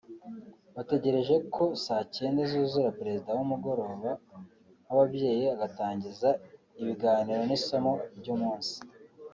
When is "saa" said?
1.83-2.03